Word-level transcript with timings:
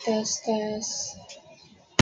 test 0.00 0.44
test 0.44 1.39